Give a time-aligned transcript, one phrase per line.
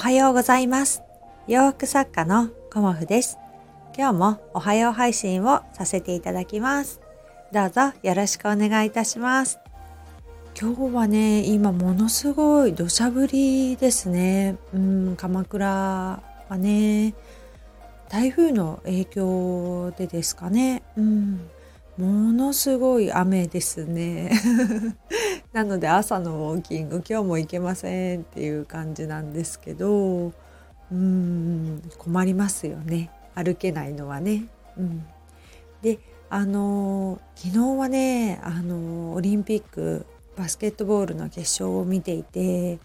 [0.00, 1.02] はようございます。
[1.46, 3.36] 洋服作家のコモフです。
[3.94, 7.02] 今日もおはよう配信をさせていただきます。
[7.52, 9.58] どうぞよろしくお願いいたします。
[10.58, 14.56] 今日はね、今ものすごい土砂降りですね。
[14.72, 16.22] うん、鎌倉は
[16.56, 17.12] ね、
[18.08, 20.82] 台風の影響でですかね。
[20.96, 21.50] うん、
[22.00, 24.32] ものすごい雨ですね。
[25.52, 34.44] なので朝のウォーキング今日も行けませんっていう感じなんですけどうーん困りますよね歩けないのはね。
[34.78, 35.04] うん、
[35.82, 35.98] で
[36.30, 40.06] あの昨日はねあのオリンピック
[40.36, 42.78] バスケットボールの決勝を見ていて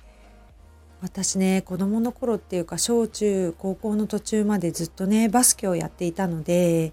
[1.02, 6.92] 私ね子供の頃っていうか小中高校の途中までずっとねバスケをやっていたので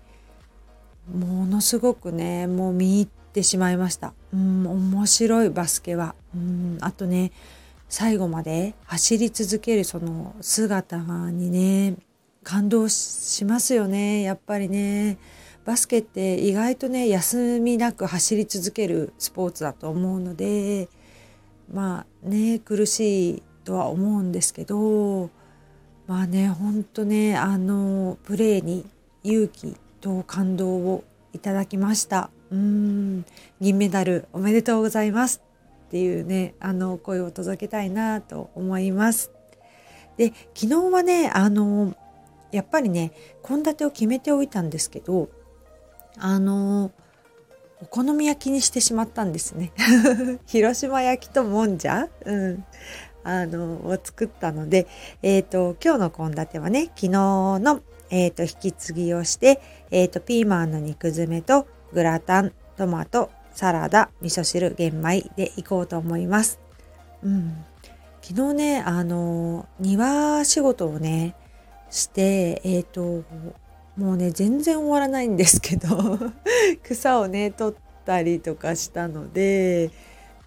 [1.11, 4.13] ものすごくねもう見入ってしまいました。
[4.33, 6.15] うん面白いバスケは。
[6.35, 7.33] うんあとね
[7.89, 10.99] 最後まで走り続けるその姿
[11.31, 11.97] にね
[12.43, 15.19] 感動しますよねやっぱりね。
[15.65, 20.89] バスケって意外とね休みなく走り続けるスポーツだと思うので
[21.73, 25.31] まあね苦しいとは思うんですけど
[26.09, 28.85] まあねほんとねあのプレーに
[29.23, 32.31] 勇気と感動をいただきました。
[32.51, 33.25] うーん
[33.61, 35.43] 銀メダルおめでとうございます
[35.87, 39.31] っていうねあの声を届けたいなと思います。
[40.19, 41.95] で昨日はねあの
[42.51, 45.31] やっぱりね献立を決めておいたんですけど
[46.19, 46.91] あの
[47.81, 49.73] お好み焼きにしてしまったんですね。
[50.47, 52.65] 広島焼きともんじゃ、うん、
[53.25, 54.87] あのを作ったので、
[55.23, 57.81] えーと、今日の献立はね昨日の、
[58.13, 59.61] えーと、引き継ぎをして、
[59.91, 66.61] えーと、ピーマンの肉詰めとグラタントマトサラダ味噌汁玄米でいこうと思います。
[67.23, 67.65] うん、
[68.21, 71.35] 昨日ねあの庭仕事をね
[71.91, 73.25] してえっ、ー、と
[73.97, 76.19] もうね全然終わらないんですけど
[76.83, 79.91] 草をね取ったりとかしたので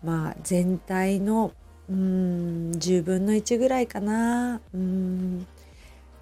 [0.04, 1.52] まあ全体の
[1.90, 4.60] うん10分の1ぐらいかな。
[4.74, 5.48] うん。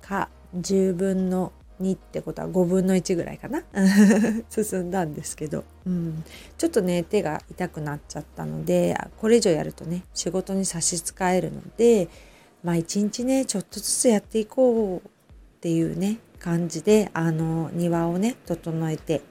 [0.01, 3.63] か10分の2ってことは5分の1ぐらいかな
[4.49, 6.23] 進んだんですけど、うん、
[6.57, 12.07] ちょっとね手が痛くなっちゃったのでこれ以上やるとね仕事に差し支えるので
[12.63, 15.11] まあ一日ねちょっとずつやっていこうっ
[15.61, 19.21] ていうね感じであの庭をね整えて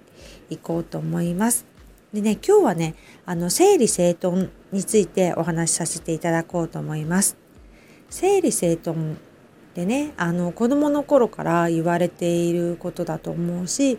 [0.50, 1.66] いこうと思います。
[2.12, 2.94] でね今日はね
[3.24, 7.36] あの整理整頓についてお話しさせていただこうと思います。
[8.10, 9.16] 整理整頓
[9.74, 13.98] でねあの子供の頃から言われていることだと思うし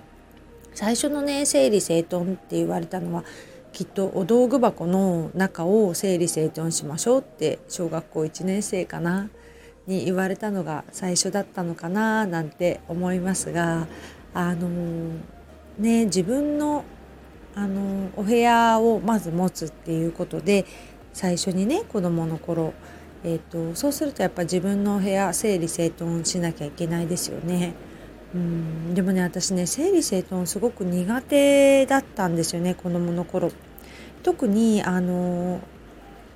[0.74, 3.24] 最初のね整理整頓って言われたのは
[3.72, 9.30] きっとお道具箱の中を整理整頓しましょうって小学校1年生かな
[9.88, 13.88] に言われたのが最初だったのかななんて思いますが
[14.34, 14.70] あの
[15.80, 16.86] ね自分の
[17.56, 20.66] あのお部屋をまず持つっていうことで
[21.14, 22.74] 最初にね子供の頃
[23.24, 27.74] えーと、そうするとやっぱ自分の部屋整理整頓しなきゃいけないですよね。
[28.36, 33.52] うんでもね私ね整理整頓すごく苦手だったんですよね子供の頃。
[34.24, 35.60] 特にあの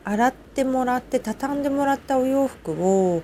[0.03, 3.23] 洗ってもらって畳んでもらったお洋服を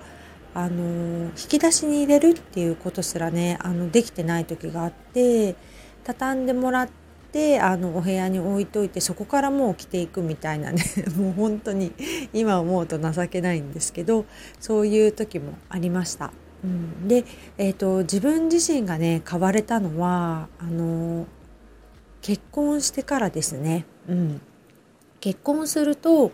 [0.53, 5.55] あの引き出しに入れるっていうことすらねあのできてない時があって
[6.03, 7.02] 畳んでもらって
[7.33, 10.83] であのお部屋に置いといてそこからもう着ていくみたいなね
[11.17, 11.91] もう本当に
[12.31, 14.25] 今思うと情けないんですけど
[14.59, 16.31] そういう時もありました。
[16.63, 17.25] うん、で、
[17.57, 21.25] えーと、自分自身がね変われたのはあの
[22.21, 23.85] 結婚してからですね。
[24.07, 24.41] うん、
[25.19, 26.31] 結婚すると,、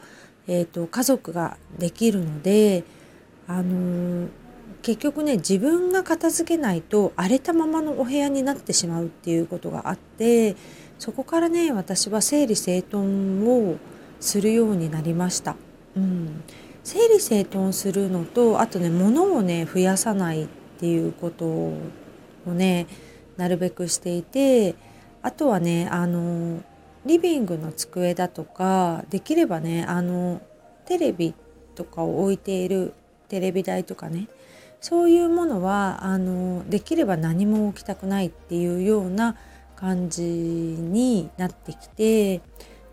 [0.48, 2.84] えー、と家族ができるので
[3.48, 4.28] あの
[4.82, 10.56] 結局ね自分が片付けないと荒れたままのお部屋になってしまうっていうことがあって
[11.00, 13.78] そこからね私は整理整頓を
[14.20, 15.56] するようになりました。
[15.96, 16.44] うん、
[16.84, 20.48] 整理整頓するのとあとね物をね増やさないっ
[20.80, 21.74] ていうことを
[22.46, 22.86] ね
[23.38, 24.76] なるべくしていて
[25.22, 26.62] あとはねあの
[27.06, 30.42] リビングの机だとかできればねあの
[30.86, 31.34] テレビ
[31.76, 32.94] とかを置いている
[33.30, 34.28] テレビ台とかね
[34.82, 39.38] そういうものはあのできれば何も置きたくないっていうような
[39.80, 42.42] 感じになってきて、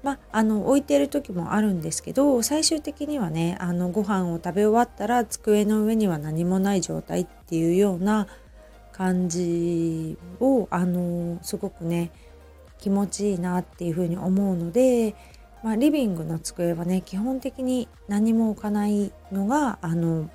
[0.04, 8.28] まあ、の置いてる時もあるんですけど最終的にはねあのご飯を食べ終わったら机の上には何もない状態っていうような
[8.92, 12.12] 感じをあのすごくね
[12.78, 15.16] 気持ちいいなっていうふうに思うので、
[15.64, 20.30] まあ、リビングの机はね基本的に何も置かないのがあの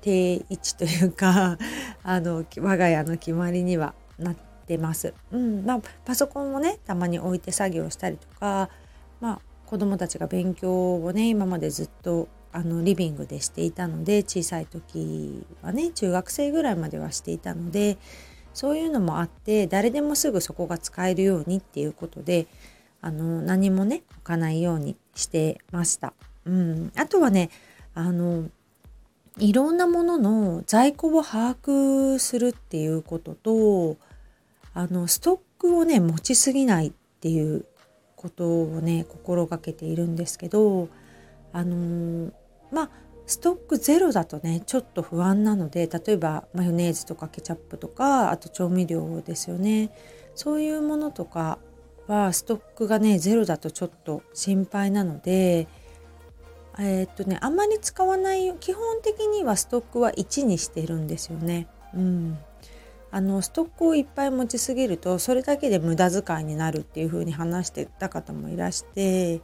[0.00, 1.58] 定位置というか
[2.04, 5.14] あの我が家の決まりにはなってってます。
[5.30, 8.68] うんまあ、パソコンをねたまに置いて作業したりとか、
[9.20, 17.96] まあ、子どもたちが勉強をね今までずっとあのリビングでしていたので小さい時はね中学生ぐらいまではしていたので
[18.54, 22.46] そういうのもあって誰でもすぐそこが使えるようにっていうことで
[23.02, 26.12] あの何もね置かないようにしてました。
[26.44, 27.50] うん、あとはね
[27.94, 28.48] あの
[29.38, 33.96] いろんなものの在庫を把握するっていうことと
[34.76, 37.64] あのストックをね持ちすぎないっていう
[38.14, 40.90] ことをね心がけているんですけど
[41.54, 42.30] あの
[42.70, 42.90] まあ
[43.26, 49.90] ストックゼロだとねちょっと不安なので例えばマヨネーズとかケチャップとかあと調味料ですよね
[50.34, 51.58] そういうものとか
[52.06, 55.68] はストックがねゼロだとちょっと心配なので
[56.78, 61.66] えー、っとねあんまり使わない基本的にはストックは1にしてるんですよね。
[61.94, 62.38] うん、
[63.10, 69.40] あのストックをいっぱい持ちすぎるとそれだけで無駄遣いになるっていう風に話してた方もいらして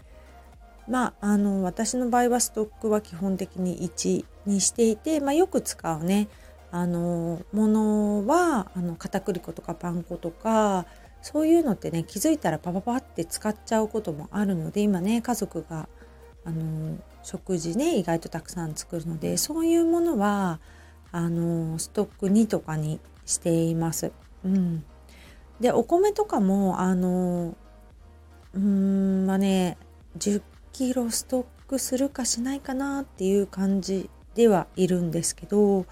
[0.88, 6.28] まああの私の場合はストックは基本的に1にしていて、まあ、よく使うね
[6.70, 10.86] あのものはあの片栗粉とかパン粉とか
[11.20, 15.88] そういうのってね気づいたらパパパって使っちゃうこともあるので今ね家族が
[16.44, 20.58] あの食事ね意外とたくさん作るのでそういうものは
[21.12, 24.12] あのストック2とかにしています。
[24.44, 24.84] うん、
[25.60, 27.54] でお米とかもあの
[28.54, 29.76] うんまあね
[30.18, 30.42] 10
[30.72, 35.86] キロストックするかしないかなっていう感じではいるんですけど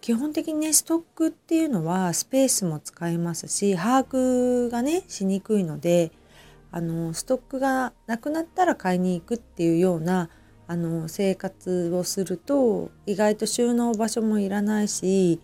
[0.00, 6.12] 基本的にねストックっていうのはスペースも使えますし把握がねしにくいので
[6.70, 10.28] あのストックがなくなったら買いに行くっていうような
[10.66, 15.40] あの生活をすると意外と収納場所もいらないし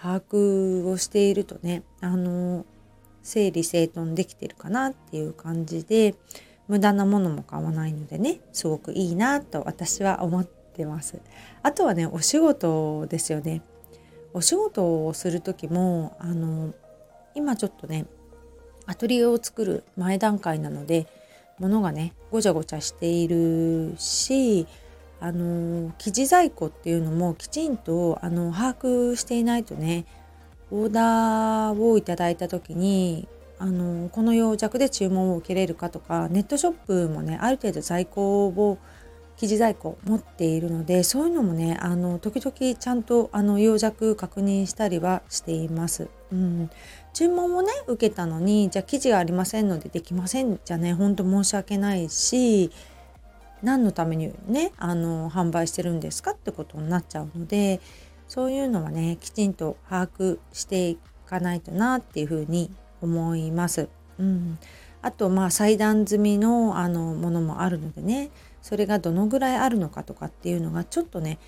[0.00, 2.64] 把握をしているとねあの
[3.22, 6.14] 整理整頓できてるかなっていう感じで
[6.68, 11.20] 無駄なものも買わないのでねすごくいいなと私は思ってます。
[11.62, 13.62] あとはねお仕事ですよね。
[14.34, 16.74] お仕事をする時もあの
[17.34, 18.06] 今ちょっとね
[18.86, 21.06] アトリエを作る前段階なので
[21.58, 24.66] 物がねごちゃごちゃしているし
[25.20, 30.06] あの生地在庫っていうのもきちんとあの把握していないとね
[30.70, 33.26] オーダーをいただいた時に
[33.58, 38.78] あのこの養着で注文を受けれるかとかネットショップもねある程度在庫を
[39.36, 46.08] 生地在庫持っているのでそういうのもねあの時々ちゃんとあの養着確認したりはしています。
[46.32, 46.70] うん、
[47.14, 52.70] 注文をね受けたのにじゃあ生地がありませんのでできませんじゃねほんと申し訳ないし
[53.62, 57.80] 何のためにねあの販売してるんですかってことになっちゃうので
[58.28, 62.70] そういうのはねきちんと把握していかないとなっていうふうに
[63.00, 63.88] 思います。
[64.18, 64.58] うん、
[65.02, 68.30] あとまあ裁断済みのあのものもあるのでね
[68.62, 71.38] それがどのぐらいあるのかとかっていうのがちょっとね、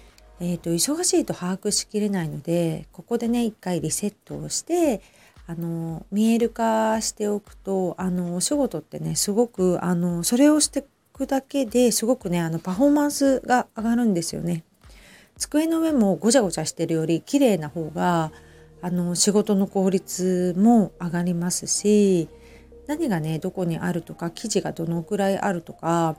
[0.41, 5.03] えーと、忙しいと把握しきれないのでここでね一回リセットをして
[5.47, 10.85] あの見える化しておくとあのお仕事ってねすごくあのそれをして
[11.21, 14.65] くだけですごくねあのパフォーマンスが上がるんですよね。
[15.37, 18.33] 机の上もごちゃごちゃしてるより綺麗な方が
[18.81, 22.29] あの仕事の効率も上がりますし
[22.87, 26.17] 何がねどこにあるとか生地がどのくらいあるとか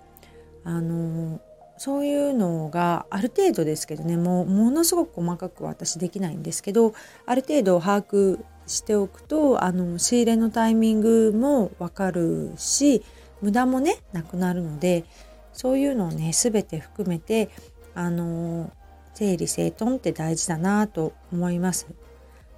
[0.63, 1.39] あの
[1.77, 6.93] そういうのがある程度ですけどねもうものすごく細かく私できないんですけど
[7.25, 13.03] ある程度把握しておくとあの仕入れのタイミングも分かるし
[13.41, 15.05] 無駄もねなくなるので
[15.53, 17.49] そういうのをね全て含めて
[17.93, 18.71] あの
[19.13, 21.87] 整理整頓って大事だなと思います。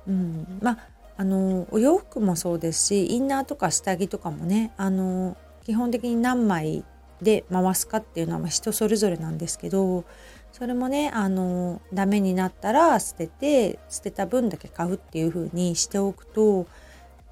[0.07, 0.79] うん、まあ
[1.15, 6.83] あのお洋服もそうですしインナーとか下着とかもねあの基本的に何枚
[7.21, 10.03] で回すかっていうのは人それぞれなんですけど
[10.51, 16.67] それもねあのダメになったら捨てて捨てた分だけ買うっていう風にしておくと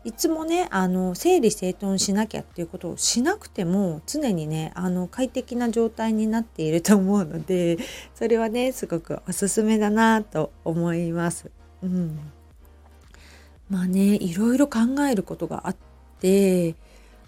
[0.04, 7.78] いつもねあの整理整頓しなきゃっていうことをしなくても常にねあの快適な状態になっていると思うので
[8.16, 11.52] それはねすごくおすすめだなと思います。
[11.84, 12.20] うん、
[13.70, 14.80] まあねいろいろ考
[15.10, 15.76] えることがあっ
[16.20, 16.76] て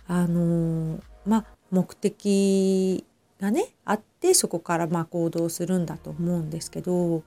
[0.08, 3.06] あのまあ目的
[3.40, 7.24] がねあってそこからま行動するんだと思うんですけど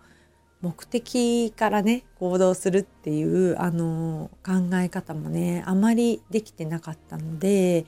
[0.62, 7.84] 目的からね行動するっていうあの考え方もねあまりできてなかったので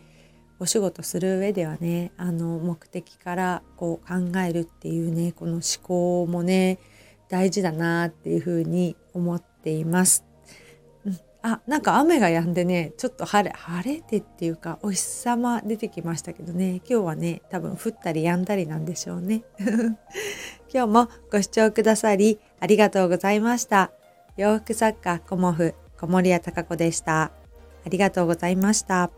[0.60, 6.78] お仕事する上ではねあの目的からこう考えるっていうねこの思考もね
[7.28, 10.27] 大事だなっていうふうに思っています。
[11.42, 19.44] あ、なんか雨が止んでね、ちょっと晴れ、晴れてっていうか、お日様出てきましたけどね、今日はね、多分降ったり止んだりなんでしょうね。
[20.72, 23.92] 今日もご視聴くださりありがとうございました。
[24.36, 27.22] 洋服作家コモフ小森屋隆子でした。
[27.22, 29.10] ありがとうございました。